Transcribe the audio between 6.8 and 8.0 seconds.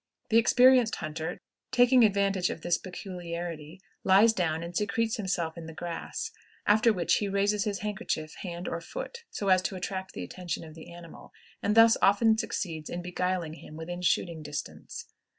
which he raises his